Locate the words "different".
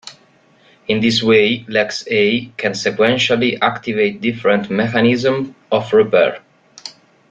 4.19-4.71